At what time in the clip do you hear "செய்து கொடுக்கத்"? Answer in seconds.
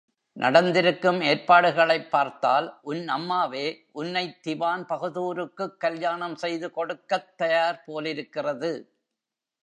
6.35-7.37